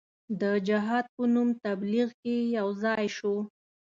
د 0.41 0.43
جهاد 0.67 1.05
په 1.15 1.23
نوم 1.33 1.49
تبلیغ 1.65 2.07
کې 2.21 2.35
یو 2.57 2.67
ځای 2.83 3.05
سو. 3.17 3.35